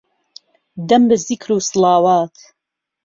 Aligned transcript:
دەم 0.89 1.03
به 1.09 1.15
زیکر 1.25 1.49
وسڵاوات 1.53 2.35